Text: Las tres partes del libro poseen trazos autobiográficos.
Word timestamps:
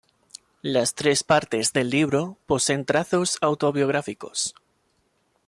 Las 0.63 0.95
tres 0.95 1.23
partes 1.23 1.73
del 1.73 1.91
libro 1.91 2.35
poseen 2.47 2.85
trazos 2.85 3.37
autobiográficos. 3.39 4.55